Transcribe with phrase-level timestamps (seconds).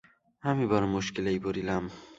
[0.43, 1.83] আমি বড়ো মুশকিলেই পড়িলাম।